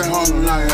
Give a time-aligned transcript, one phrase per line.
[0.00, 0.70] that Harlem night.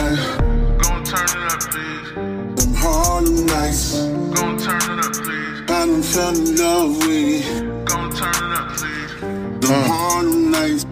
[0.83, 2.15] Gon' turn it up, please.
[2.15, 4.02] Them Harlem nights.
[4.34, 5.60] Gon' turn it up, please.
[5.63, 7.86] I done fell in love with it.
[7.86, 9.20] Gon' turn it up, please.
[9.61, 10.84] Them Harlem nights.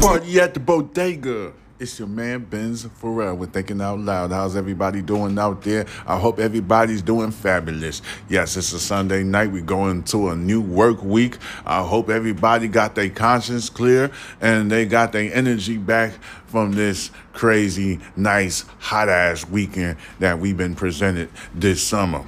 [0.00, 1.52] Party at the bodega.
[1.78, 4.30] It's your man Benz Pharrell with Thinking Out Loud.
[4.30, 5.84] How's everybody doing out there?
[6.06, 8.00] I hope everybody's doing fabulous.
[8.30, 9.52] Yes, it's a Sunday night.
[9.52, 11.36] We're going to a new work week.
[11.66, 16.12] I hope everybody got their conscience clear and they got their energy back
[16.46, 22.24] from this crazy, nice, hot ass weekend that we've been presented this summer.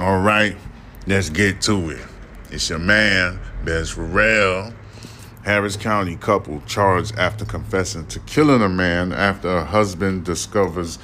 [0.00, 0.56] All right,
[1.06, 2.04] let's get to it.
[2.50, 4.74] It's your man, Benz Pharrell.
[5.44, 10.98] Harris County couple charged after confessing to killing a man after a husband discovers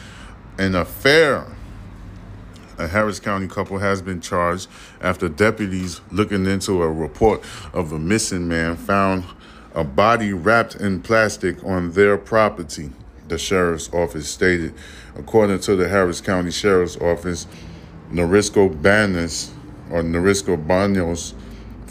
[0.58, 1.46] an affair.
[2.78, 4.68] A Harris County couple has been charged
[5.00, 9.24] after deputies looking into a report of a missing man found
[9.74, 12.90] a body wrapped in plastic on their property,
[13.28, 14.74] the sheriff's office stated.
[15.16, 17.46] According to the Harris County Sheriff's Office,
[18.10, 19.50] Narisco Banas
[19.90, 21.32] or Narisco Banos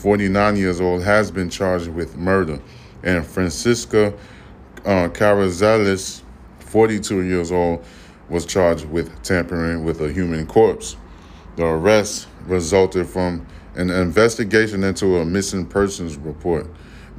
[0.06, 2.60] 49 years old, has been charged with murder,
[3.02, 4.14] and Francisca
[4.86, 6.22] uh, Carrizales,
[6.60, 7.84] 42 years old,
[8.30, 10.96] was charged with tampering with a human corpse.
[11.56, 16.68] The arrest resulted from an investigation into a missing persons report.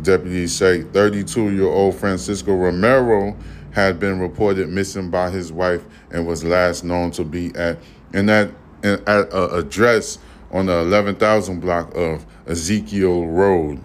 [0.03, 3.37] Deputies say 32 year old Francisco Romero
[3.73, 7.79] had been reported missing by his wife and was last known to be at
[8.13, 8.53] in that
[8.85, 13.81] in, at a address on the 11,000 block of Ezekiel Road.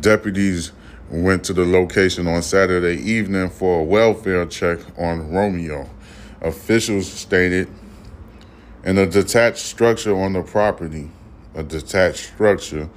[0.00, 0.72] Deputies
[1.10, 5.88] went to the location on Saturday evening for a welfare check on Romeo.
[6.40, 7.68] Officials stated
[8.84, 11.10] in a detached structure on the property,
[11.54, 12.88] a detached structure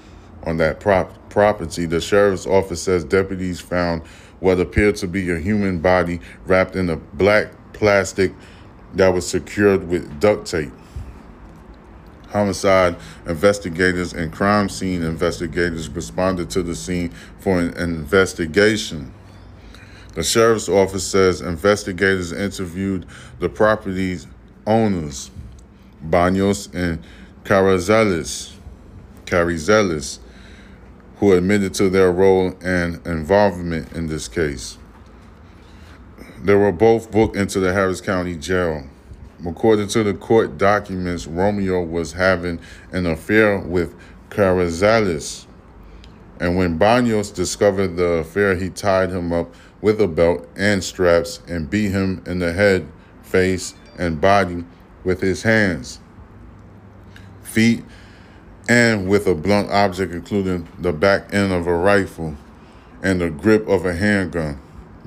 [0.43, 4.01] on that prop- property, the sheriff's office says deputies found
[4.39, 8.33] what appeared to be a human body wrapped in a black plastic
[8.93, 10.71] that was secured with duct tape
[12.37, 17.09] homicide investigators and crime scene investigators responded to the scene
[17.39, 19.11] for an investigation.
[20.13, 23.07] The sheriff's office says investigators interviewed
[23.39, 24.27] the property's
[24.67, 25.31] owners,
[26.01, 27.03] Banos and
[27.43, 28.53] Carrizales,
[29.25, 30.19] Carrizales,
[31.17, 34.77] who admitted to their role and involvement in this case.
[36.43, 38.87] They were both booked into the Harris County Jail.
[39.45, 42.59] According to the court documents, Romeo was having
[42.91, 43.95] an affair with
[44.29, 45.45] Carrizales.
[46.39, 51.41] And when Banos discovered the affair, he tied him up with a belt and straps
[51.47, 52.87] and beat him in the head,
[53.21, 54.65] face, and body
[55.03, 55.99] with his hands,
[57.43, 57.83] feet,
[58.69, 62.35] and with a blunt object, including the back end of a rifle
[63.01, 64.59] and the grip of a handgun.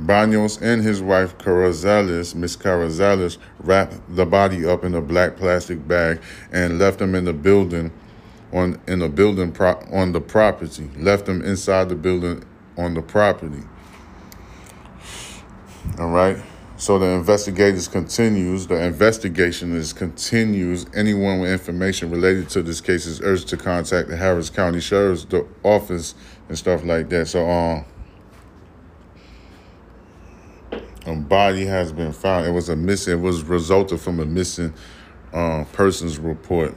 [0.06, 5.87] Banos and his wife Carrizales, Miss Carrizales, wrapped the body up in a black plastic
[5.87, 7.93] bag and left him in the building
[8.53, 10.91] on in the building pro, on the property.
[10.97, 12.44] Left him inside the building
[12.77, 13.62] on the property.
[15.99, 16.39] All right.
[16.77, 18.66] So the investigators continues.
[18.66, 20.87] The investigation is continues.
[20.94, 25.27] Anyone with information related to this case is urged to contact the Harris County Sheriff's
[25.62, 26.15] Office
[26.49, 27.28] and stuff like that.
[27.28, 27.84] So um.
[31.06, 32.47] A body has been found.
[32.47, 33.15] It was a missing.
[33.15, 34.75] It was resulted from a missing
[35.33, 36.75] uh, persons report.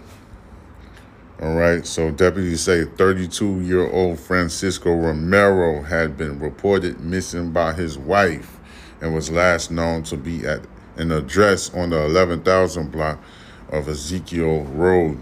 [1.41, 1.85] All right.
[1.85, 8.59] So deputies say 32-year-old Francisco Romero had been reported missing by his wife,
[9.01, 10.61] and was last known to be at
[10.95, 13.21] an address on the 11,000 block
[13.69, 15.17] of Ezekiel Road.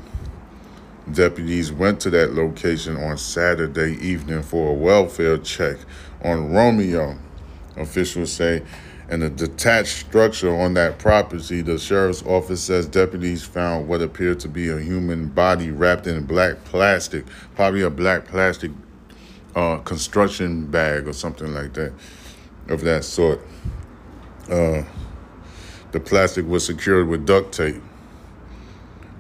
[1.12, 5.78] Deputies went to that location on Saturday evening for a welfare check
[6.24, 7.18] on Romeo.
[7.78, 8.62] Officials say
[9.12, 14.40] in a detached structure on that property, the sheriff's office says deputies found what appeared
[14.40, 18.72] to be a human body wrapped in black plastic, probably a black plastic
[19.54, 21.92] uh, construction bag or something like that,
[22.70, 23.42] of that sort.
[24.50, 24.84] Uh,
[25.92, 27.84] the plastic was secured with duct tape.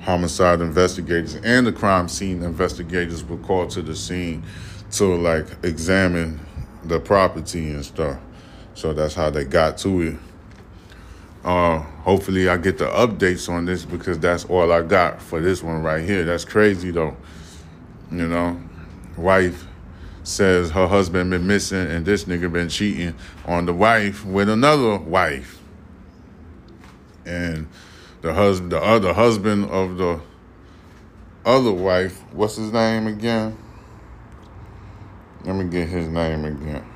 [0.03, 4.41] Homicide investigators and the crime scene investigators were called to the scene
[4.91, 6.39] to like examine
[6.85, 8.17] the property and stuff.
[8.73, 10.15] So that's how they got to it.
[11.44, 15.63] Uh, hopefully, I get the updates on this because that's all I got for this
[15.63, 16.23] one right here.
[16.23, 17.18] That's crazy though.
[18.12, 18.62] You know,
[19.18, 19.65] wife
[20.23, 23.15] says her husband been missing and this nigga been cheating
[23.45, 25.59] on the wife with another wife.
[27.25, 27.67] And
[28.21, 30.21] the husband, the other husband of the
[31.45, 33.57] other wife, what's his name again?
[35.44, 36.90] Let me get his name again.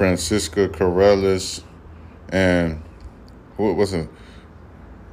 [0.00, 1.62] Francisca Corrales
[2.30, 2.82] and
[3.58, 4.08] what was it?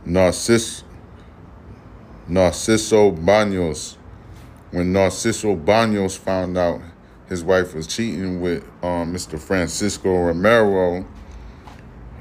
[0.06, 0.84] Narciss
[2.30, 3.98] Narciso Banos.
[4.72, 6.80] When Narciso Banos found out
[7.28, 9.38] his wife was cheating with um, Mr.
[9.38, 11.06] Francisco Romero,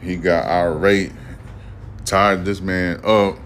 [0.02, 1.12] he got irate,
[2.04, 3.36] tied this man up.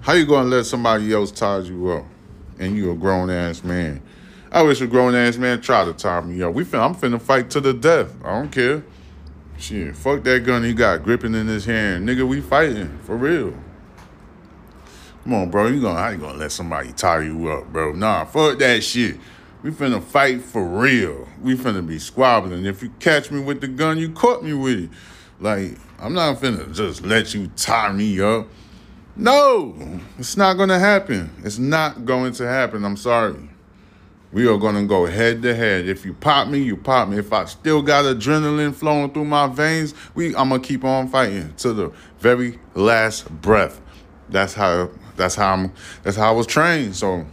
[0.00, 2.04] How you gonna let somebody else tie you up?
[2.58, 4.02] And you a grown ass man.
[4.54, 6.54] I wish a grown ass man try to tie me up.
[6.54, 8.14] We fin- I'm finna fight to the death.
[8.24, 8.84] I don't care.
[9.58, 12.08] Shit, fuck that gun he got gripping in his hand.
[12.08, 12.96] Nigga, we fighting.
[13.02, 13.52] For real.
[15.24, 15.66] Come on, bro.
[15.66, 17.94] You gonna how you gonna let somebody tie you up, bro?
[17.94, 19.18] Nah, fuck that shit.
[19.64, 21.26] We finna fight for real.
[21.42, 22.64] We finna be squabbling.
[22.64, 24.90] If you catch me with the gun, you caught me with it.
[25.40, 28.46] Like, I'm not finna just let you tie me up.
[29.16, 31.32] No, it's not gonna happen.
[31.42, 32.84] It's not going to happen.
[32.84, 33.48] I'm sorry.
[34.34, 35.86] We are gonna go head to head.
[35.86, 37.18] If you pop me, you pop me.
[37.18, 41.54] If I still got adrenaline flowing through my veins, we I'm gonna keep on fighting
[41.58, 43.80] to the very last breath.
[44.28, 45.72] That's how that's how I'm
[46.02, 46.96] that's how I was trained.
[46.96, 47.24] So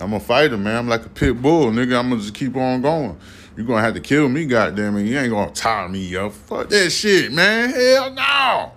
[0.00, 0.76] I'm a fighter, man.
[0.78, 1.98] I'm like a pit bull, nigga.
[1.98, 3.18] I'm gonna just keep on going.
[3.54, 5.02] You're gonna have to kill me, goddamn it.
[5.02, 6.32] You ain't gonna tie me up.
[6.32, 7.68] Fuck that shit, man.
[7.68, 8.72] Hell no.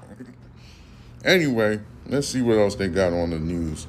[1.24, 3.88] Anyway, let's see what else they got on the news.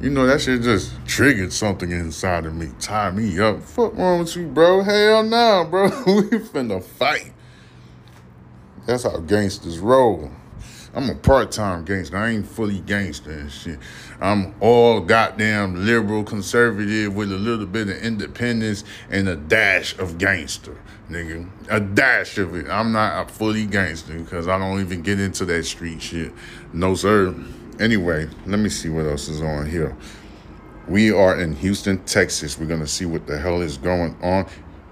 [0.00, 2.70] You know, that shit just triggered something inside of me.
[2.80, 3.62] Tie me up.
[3.62, 4.82] Fuck wrong with you, bro?
[4.82, 5.84] Hell no, bro.
[6.06, 7.32] we finna fight.
[8.86, 10.30] That's how gangsters roll.
[10.94, 12.16] I'm a part-time gangster.
[12.16, 13.78] I ain't fully gangster and shit.
[14.22, 20.16] I'm all goddamn liberal, conservative with a little bit of independence and a dash of
[20.16, 20.76] gangster,
[21.10, 21.48] nigga.
[21.68, 22.68] A dash of it.
[22.68, 26.32] I'm not a fully gangster because I don't even get into that street shit.
[26.72, 27.34] No, sir.
[27.80, 29.96] Anyway, let me see what else is on here.
[30.86, 32.58] We are in Houston, Texas.
[32.58, 34.46] We're gonna see what the hell is going on.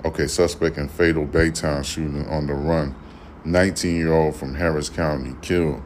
[0.07, 2.95] Okay, suspect in fatal Baytown shooting on the run.
[3.45, 5.83] 19 year old from Harris County killed.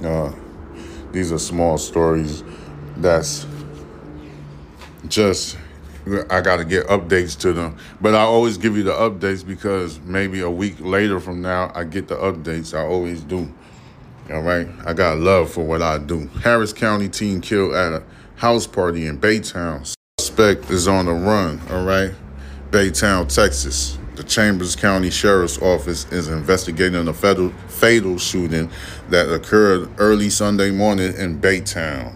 [0.00, 0.32] Uh,
[1.10, 2.44] these are small stories
[2.98, 3.46] that's
[5.08, 5.56] just
[6.30, 7.76] I got to get updates to them.
[8.00, 11.82] But I always give you the updates because maybe a week later from now I
[11.82, 12.78] get the updates.
[12.78, 13.52] I always do.
[14.32, 14.68] All right.
[14.86, 16.28] I got love for what I do.
[16.42, 18.02] Harris County teen killed at a
[18.36, 19.92] house party in Baytown.
[20.20, 21.60] Suspect is on the run.
[21.68, 22.12] All right.
[22.70, 23.98] Baytown, Texas.
[24.14, 28.70] The Chambers County Sheriff's Office is investigating a fatal, fatal shooting
[29.08, 32.14] that occurred early Sunday morning in Baytown.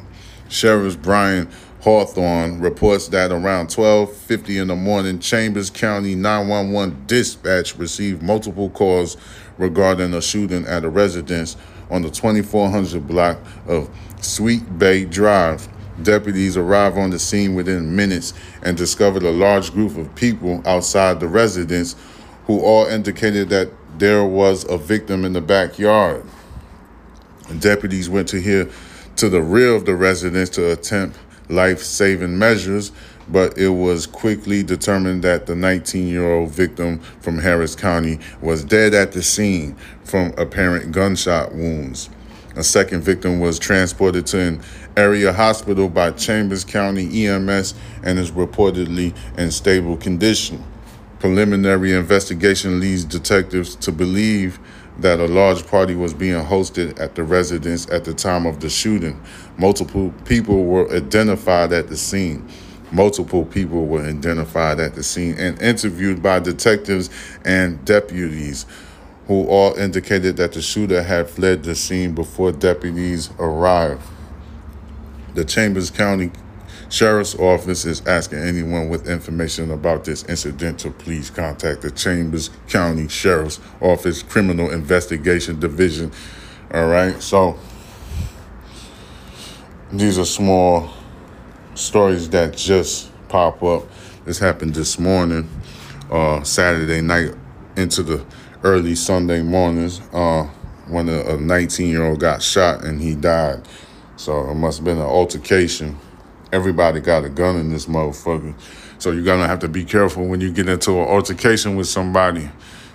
[0.49, 1.49] Sheriff Brian
[1.81, 9.17] Hawthorne reports that around 12:50 in the morning, Chambers County 911 dispatch received multiple calls
[9.59, 11.57] regarding a shooting at a residence
[11.95, 13.39] on the 2400 block
[13.69, 13.89] of
[14.21, 15.69] Sweet Bay Drive.
[16.03, 21.21] Deputies arrived on the scene within minutes and discovered a large group of people outside
[21.21, 21.95] the residence
[22.47, 26.25] who all indicated that there was a victim in the backyard.
[27.61, 28.69] Deputies went to here
[29.15, 31.17] to the rear of the residence to attempt
[31.49, 32.91] life-saving measures,
[33.29, 39.13] but it was quickly determined that the 19-year-old victim from Harris County was dead at
[39.13, 42.11] the scene from apparent gunshot wounds.
[42.57, 44.63] A second victim was transported to an
[44.97, 50.63] area hospital by Chambers County EMS and is reportedly in stable condition.
[51.19, 54.61] Preliminary investigation leads detectives to believe
[54.99, 58.71] that a large party was being hosted at the residence at the time of the
[58.71, 59.21] shooting.
[59.57, 62.47] Multiple people were identified at the scene.
[62.95, 67.11] Multiple people were identified at the scene and interviewed by detectives
[67.45, 68.67] and deputies
[69.27, 74.01] who all indicated that the shooter had fled the scene before deputies arrived.
[75.35, 76.31] The Chambers County
[76.89, 82.51] Sheriff's Office is asking anyone with information about this incident to please contact the Chambers
[82.69, 86.13] County Sheriff's Office Criminal Investigation Division.
[86.73, 87.59] All right, so
[89.91, 90.95] these are small
[91.75, 93.85] stories that just pop up.
[94.25, 95.49] This happened this morning,
[96.11, 97.33] uh, Saturday night
[97.77, 98.25] into the
[98.63, 100.45] early Sunday mornings uh,
[100.89, 103.67] when a 19 year old got shot and he died.
[104.17, 105.99] So it must have been an altercation.
[106.53, 108.55] Everybody got a gun in this motherfucker.
[108.99, 112.49] So you're gonna have to be careful when you get into an altercation with somebody.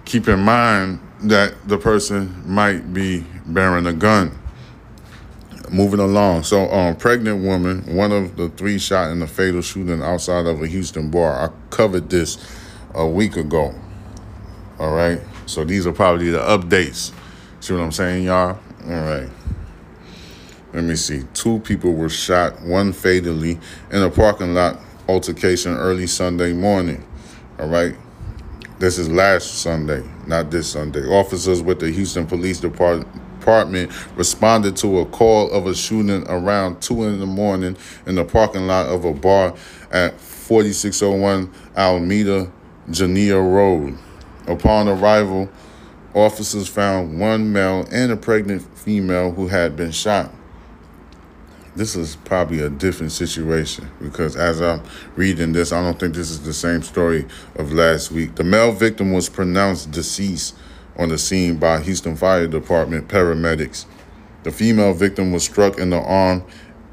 [0.05, 4.38] Keep in mind that the person might be bearing a gun.
[5.71, 6.43] Moving along.
[6.43, 10.61] So, um, pregnant woman, one of the three shot in a fatal shooting outside of
[10.61, 11.47] a Houston bar.
[11.47, 12.37] I covered this
[12.95, 13.75] a week ago.
[14.79, 15.21] All right.
[15.45, 17.11] So these are probably the updates.
[17.59, 18.57] See what I'm saying, y'all?
[18.85, 19.29] All right.
[20.73, 21.23] Let me see.
[21.33, 23.59] Two people were shot, one fatally,
[23.91, 27.03] in a parking lot altercation early Sunday morning.
[27.59, 27.95] All right.
[28.77, 31.05] This is last Sunday, not this Sunday.
[31.05, 33.05] Officers with the Houston Police Depart-
[33.49, 37.75] Department responded to a call of a shooting around 2 in the morning
[38.05, 39.55] in the parking lot of a bar
[39.89, 42.51] at 4601 Alameda
[42.91, 43.97] Genoa Road.
[44.45, 45.49] Upon arrival,
[46.13, 50.31] officers found one male and a pregnant female who had been shot.
[51.75, 54.83] This is probably a different situation because as I'm
[55.15, 57.25] reading this, I don't think this is the same story
[57.55, 58.35] of last week.
[58.35, 60.55] The male victim was pronounced deceased
[60.99, 63.85] on the scene by Houston Fire Department paramedics.
[64.43, 66.43] The female victim was struck in the arm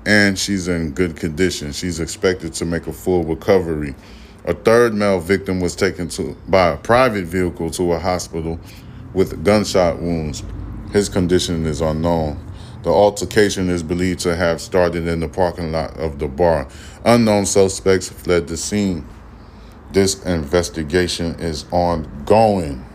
[0.06, 1.72] and she's in good condition.
[1.72, 3.96] She's expected to make a full recovery.
[4.44, 8.60] A third male victim was taken to by a private vehicle to a hospital
[9.12, 10.44] with gunshot wounds.
[10.92, 12.40] His condition is unknown.
[12.84, 16.68] The altercation is believed to have started in the parking lot of the bar.
[17.04, 19.04] Unknown suspects fled the scene.
[19.90, 22.85] This investigation is ongoing.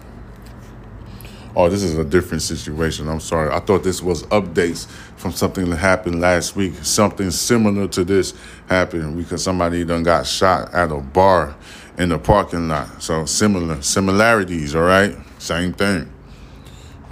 [1.53, 3.09] Oh, this is a different situation.
[3.09, 3.51] I'm sorry.
[3.51, 6.73] I thought this was updates from something that happened last week.
[6.81, 8.33] Something similar to this
[8.67, 11.55] happened because somebody done got shot at a bar
[11.97, 13.03] in the parking lot.
[13.03, 15.15] So similar similarities, all right?
[15.39, 16.09] Same thing.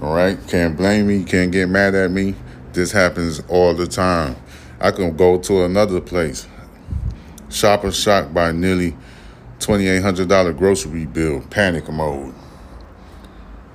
[0.02, 0.38] All right?
[0.48, 2.34] Can't blame me, can't get mad at me.
[2.72, 4.38] This happens all the time.
[4.80, 6.48] I can go to another place.
[7.50, 8.96] Shopper shocked by nearly
[9.60, 11.42] $2,800 grocery bill.
[11.50, 12.34] Panic mode.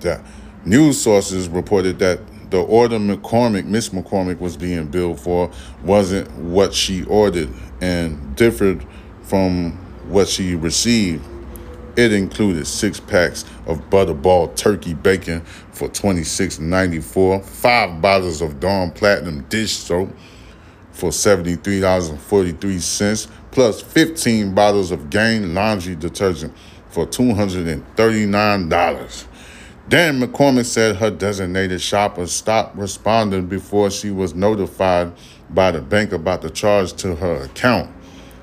[0.01, 0.23] The
[0.65, 5.51] news sources reported that the order McCormick, Miss McCormick, was being billed for
[5.83, 8.87] wasn't what she ordered and differed
[9.23, 11.25] from what she received.
[11.97, 15.41] It included six packs of butterball turkey bacon
[15.73, 20.11] for $26.94, five bottles of Dawn Platinum dish soap
[20.93, 26.55] for $73.43, plus 15 bottles of Gain laundry detergent
[26.89, 29.27] for $239.
[29.89, 35.13] Dan McCormick said her designated shopper stopped responding before she was notified
[35.49, 37.89] by the bank about the charge to her account.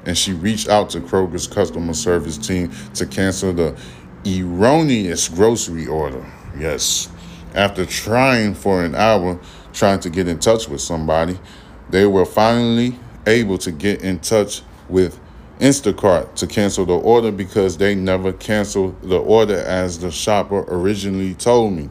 [0.06, 3.76] And she reached out to Kroger's customer service team to cancel the
[4.26, 6.26] erroneous grocery order.
[6.58, 7.10] Yes.
[7.56, 9.40] After trying for an hour,
[9.74, 11.40] trying to get in touch with somebody,
[11.90, 15.20] they were finally able to get in touch with
[15.60, 21.36] Instacart to cancel the order because they never canceled the order as the shopper originally
[21.36, 21.90] told me,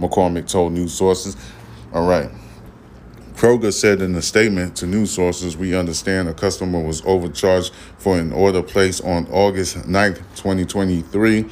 [0.00, 1.36] McCormick told news sources.
[1.92, 2.30] All right.
[3.36, 8.18] Kroger said in a statement to news sources, we understand a customer was overcharged for
[8.18, 11.44] an order placed on August 9th, 2023.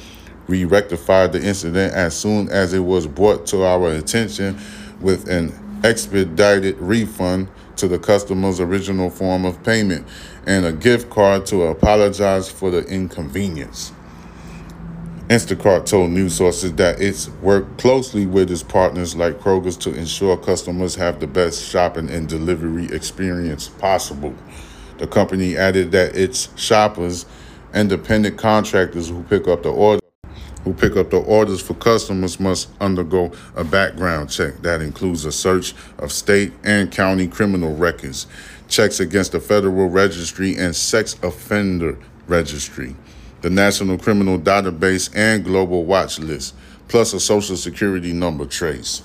[0.47, 4.59] We rectified the incident as soon as it was brought to our attention
[4.99, 10.07] with an expedited refund to the customer's original form of payment
[10.47, 13.91] and a gift card to apologize for the inconvenience.
[15.29, 20.37] Instacart told news sources that it's worked closely with its partners like Kroger's to ensure
[20.37, 24.35] customers have the best shopping and delivery experience possible.
[24.99, 27.25] The company added that its shoppers
[27.75, 29.99] Independent contractors who pick up the order
[30.63, 35.31] who pick up the orders for customers must undergo a background check that includes a
[35.31, 38.25] search of state and county criminal records,
[38.67, 42.95] checks against the federal registry and sex offender registry,
[43.45, 46.55] the National Criminal Database and Global Watch List,
[46.87, 49.03] plus a social security number trace.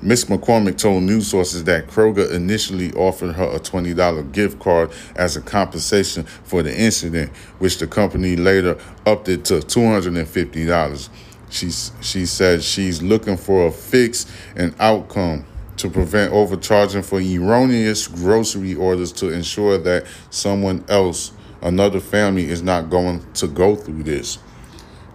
[0.00, 0.26] Ms.
[0.26, 5.40] McCormick told news sources that Kroger initially offered her a $20 gift card as a
[5.40, 11.08] compensation for the incident, which the company later upped it to $250.
[11.50, 15.44] She, she said she's looking for a fix and outcome
[15.78, 22.62] to prevent overcharging for erroneous grocery orders to ensure that someone else, another family, is
[22.62, 24.38] not going to go through this.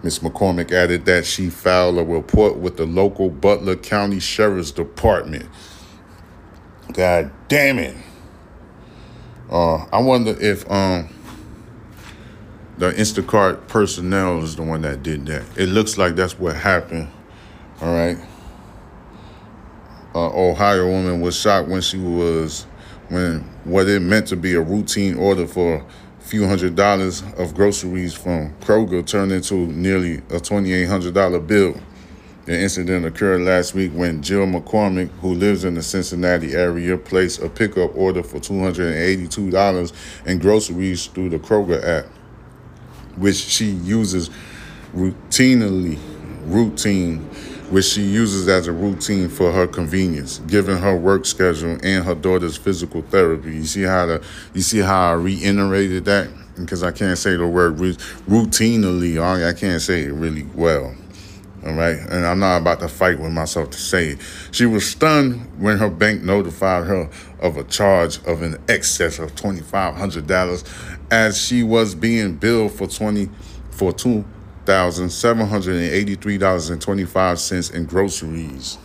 [0.02, 0.18] Ms.
[0.18, 5.46] McCormick added that she filed a report with the local Butler County Sheriff's Department.
[6.92, 7.96] God damn it.
[9.50, 11.08] Uh, I wonder if um,
[12.76, 15.44] the Instacart personnel is the one that did that.
[15.56, 17.08] It looks like that's what happened.
[17.80, 18.18] All right.
[20.14, 22.66] Uh, Ohio woman was shot when she was
[23.08, 25.84] when what it meant to be a routine order for
[26.24, 31.78] few hundred dollars of groceries from Kroger turned into nearly a $2,800 bill.
[32.46, 37.42] The incident occurred last week when Jill McCormick, who lives in the Cincinnati area, placed
[37.42, 39.92] a pickup order for $282
[40.26, 42.06] in groceries through the Kroger app,
[43.16, 44.30] which she uses
[44.94, 45.98] routinely,
[46.46, 47.28] routine
[47.74, 52.14] which she uses as a routine for her convenience, given her work schedule and her
[52.14, 53.52] daughter's physical therapy.
[53.52, 57.48] You see how the you see how I reiterated that because I can't say the
[57.48, 59.20] word routinely.
[59.20, 60.94] I can't say it really well.
[61.66, 64.18] All right, and I'm not about to fight with myself to say it.
[64.52, 69.34] She was stunned when her bank notified her of a charge of an excess of
[69.34, 70.62] twenty five hundred dollars,
[71.10, 73.30] as she was being billed for twenty
[73.72, 74.24] for two
[74.66, 78.78] thousand seven hundred and eighty-three dollars and twenty-five cents in groceries.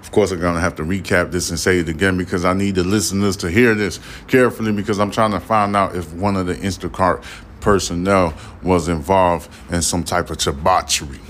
[0.00, 2.74] Of course, I'm gonna have to recap this and say it again because I need
[2.74, 6.46] the listeners to hear this carefully because I'm trying to find out if one of
[6.46, 7.24] the Instacart
[7.60, 11.20] personnel was involved in some type of debauchery.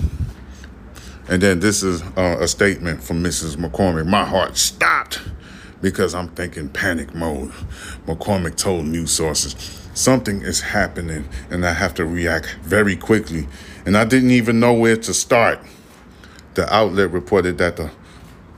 [1.29, 3.55] And then this is uh, a statement from Mrs.
[3.55, 4.07] McCormick.
[4.07, 5.21] My heart stopped
[5.81, 7.51] because I'm thinking panic mode.
[8.05, 13.47] McCormick told news sources something is happening and I have to react very quickly.
[13.85, 15.59] And I didn't even know where to start.
[16.55, 17.91] The outlet reported that the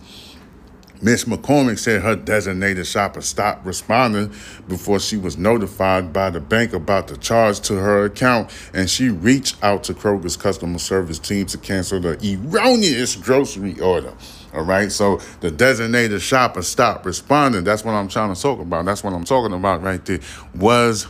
[1.02, 4.32] Miss McCormick said her designated shopper stopped responding
[4.66, 9.10] before she was notified by the bank about the charge to her account, and she
[9.10, 14.14] reached out to Kroger's customer service team to cancel the erroneous grocery order.
[14.56, 14.90] All right.
[14.90, 17.62] So the designated shopper stopped responding.
[17.62, 18.86] That's what I'm trying to talk about.
[18.86, 20.20] That's what I'm talking about right there.
[20.54, 21.06] Was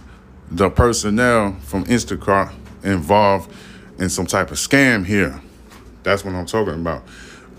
[0.50, 3.52] the personnel from Instacart involved
[3.98, 5.40] in some type of scam here?
[6.02, 7.04] That's what I'm talking about.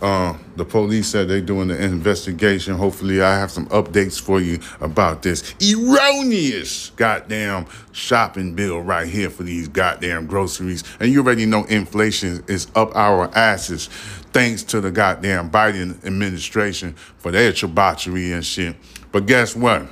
[0.02, 2.76] Uh, the police said they're doing the investigation.
[2.76, 9.32] Hopefully, I have some updates for you about this erroneous goddamn shopping bill right here
[9.32, 10.84] for these goddamn groceries.
[11.00, 13.88] And you already know inflation is up our asses
[14.34, 18.76] thanks to the goddamn Biden administration for their debauchery and shit.
[19.12, 19.88] But guess what?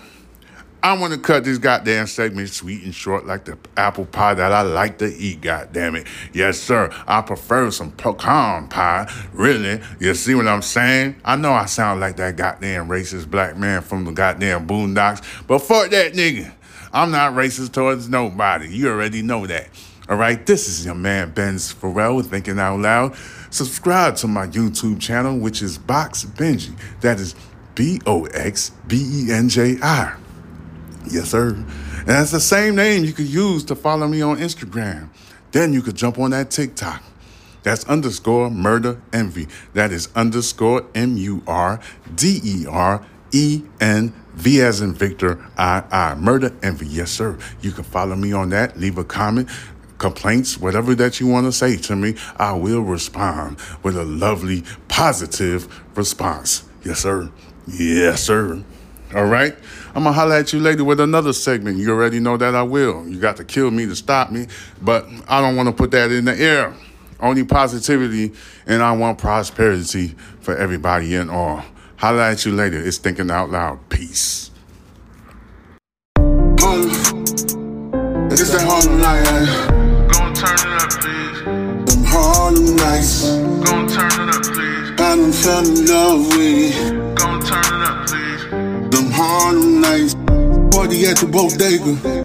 [0.86, 4.52] I want to cut this goddamn segment sweet and short like the apple pie that
[4.52, 6.06] I like to eat, goddamn it.
[6.32, 6.94] Yes, sir.
[7.08, 9.12] I prefer some pecan pie.
[9.34, 9.82] Really?
[10.00, 11.16] You see what I'm saying?
[11.26, 15.58] I know I sound like that goddamn racist black man from the goddamn boondocks, but
[15.58, 16.54] fuck that nigga.
[16.94, 18.70] I'm not racist towards nobody.
[18.70, 19.70] You already know that.
[20.08, 23.16] All right, this is your man Benz Pharrell thinking out loud.
[23.50, 26.78] Subscribe to my YouTube channel, which is Box Benji.
[27.02, 27.34] That is
[27.74, 30.18] B O X B E N J I.
[31.10, 31.50] Yes, sir.
[31.50, 35.10] And that's the same name you could use to follow me on Instagram.
[35.52, 37.02] Then you could jump on that TikTok.
[37.64, 39.48] That's underscore murder envy.
[39.74, 41.80] That is underscore M U R
[42.14, 46.16] D E R E N V as in Victor I I.
[46.16, 46.88] Murder envy.
[46.88, 47.40] Yes, sir.
[47.62, 48.78] You can follow me on that.
[48.78, 49.50] Leave a comment
[49.98, 54.64] complaints, whatever that you want to say to me, I will respond with a lovely,
[54.88, 56.66] positive response.
[56.84, 57.32] Yes, sir.
[57.68, 58.64] Yes, sir.
[59.16, 59.56] All right.
[59.96, 61.78] I'm going to holler at you later with another segment.
[61.78, 63.08] You already know that I will.
[63.08, 64.48] You got to kill me to stop me,
[64.82, 66.76] but I don't want to put that in the air.
[67.22, 68.34] only positivity,
[68.68, 71.64] and I want prosperity for everybody and all.
[71.96, 72.78] Holla at you later.
[72.78, 73.88] It's Thinking Out Loud.
[73.88, 74.52] Peace.
[76.60, 76.90] Harlem.
[78.32, 80.12] It's that Harlem night.
[80.12, 81.96] Gon' turn it up, please.
[81.96, 83.24] Them Harlem nights.
[83.64, 84.92] Gon' turn it up, please.
[84.92, 87.05] I done fell in love with
[89.16, 90.14] Harlem nights.
[90.76, 92.25] Party at the bodega.